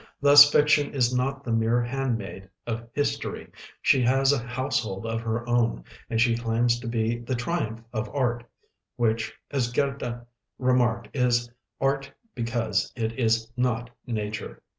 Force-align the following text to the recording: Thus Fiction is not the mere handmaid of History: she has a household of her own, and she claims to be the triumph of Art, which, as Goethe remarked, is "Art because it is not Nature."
Thus 0.19 0.51
Fiction 0.51 0.95
is 0.95 1.13
not 1.15 1.43
the 1.43 1.51
mere 1.51 1.79
handmaid 1.83 2.49
of 2.65 2.89
History: 2.91 3.51
she 3.83 4.01
has 4.01 4.33
a 4.33 4.39
household 4.39 5.05
of 5.05 5.21
her 5.21 5.47
own, 5.47 5.83
and 6.09 6.19
she 6.19 6.35
claims 6.35 6.79
to 6.79 6.87
be 6.87 7.19
the 7.19 7.35
triumph 7.35 7.83
of 7.93 8.09
Art, 8.11 8.43
which, 8.95 9.31
as 9.51 9.71
Goethe 9.71 10.21
remarked, 10.57 11.15
is 11.15 11.51
"Art 11.79 12.11
because 12.33 12.91
it 12.95 13.11
is 13.19 13.51
not 13.55 13.91
Nature." 14.07 14.63